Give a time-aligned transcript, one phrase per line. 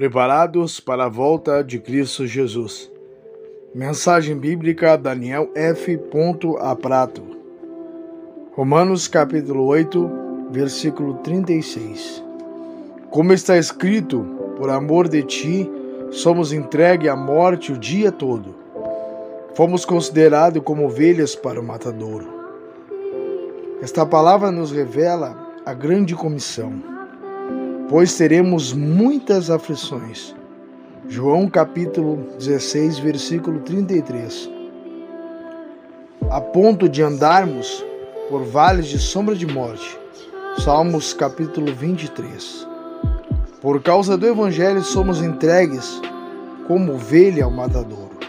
[0.00, 2.90] preparados para a volta de Cristo Jesus.
[3.74, 6.00] Mensagem bíblica Daniel F.
[6.58, 7.20] Aprato.
[8.56, 10.10] Romanos capítulo 8,
[10.52, 12.24] versículo 36.
[13.10, 14.24] Como está escrito,
[14.56, 15.70] por amor de ti,
[16.10, 18.54] somos entregue à morte o dia todo.
[19.54, 22.26] Fomos considerados como ovelhas para o matadouro.
[23.82, 25.36] Esta palavra nos revela
[25.66, 26.99] a grande comissão
[27.90, 30.32] pois teremos muitas aflições.
[31.08, 34.48] João capítulo 16, versículo 33.
[36.30, 37.84] A ponto de andarmos
[38.28, 39.98] por vales de sombra de morte.
[40.58, 42.64] Salmos capítulo 23.
[43.60, 46.00] Por causa do evangelho somos entregues
[46.68, 48.20] como ovelha ao matadouro.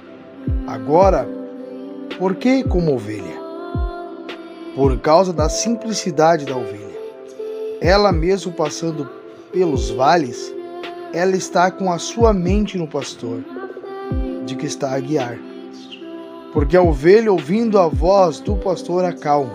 [0.65, 1.29] Agora,
[2.17, 3.39] por que como ovelha?
[4.75, 6.81] Por causa da simplicidade da ovelha.
[7.79, 9.20] Ela mesmo passando
[9.51, 10.53] pelos vales,
[11.13, 13.43] ela está com a sua mente no pastor,
[14.45, 15.37] de que está a guiar.
[16.53, 19.53] Porque a ovelha, ouvindo a voz do pastor, acalma.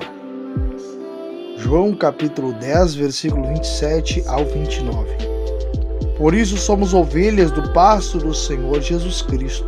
[1.57, 5.09] João capítulo 10, versículo 27 ao 29.
[6.17, 9.67] Por isso somos ovelhas do pasto do Senhor Jesus Cristo.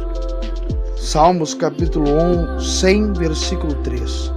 [0.96, 2.10] Salmos capítulo
[2.56, 4.32] 1, 100, versículo 3.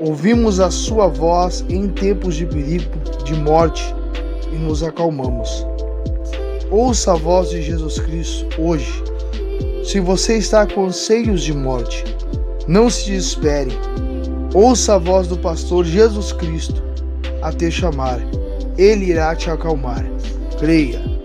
[0.00, 2.90] Ouvimos a sua voz em tempos de perigo,
[3.24, 3.94] de morte,
[4.56, 5.66] e nos acalmamos.
[6.70, 8.90] Ouça a voz de Jesus Cristo hoje.
[9.84, 12.02] Se você está com anseios de morte,
[12.66, 13.70] não se desespere.
[14.54, 16.82] Ouça a voz do pastor Jesus Cristo
[17.42, 18.18] a te chamar.
[18.76, 20.04] Ele irá te acalmar.
[20.58, 21.15] Creia